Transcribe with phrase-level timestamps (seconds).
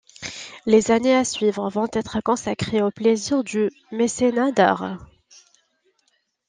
[0.65, 4.97] Les années à suivre vont être consacrées au plaisir du mécénat d'art.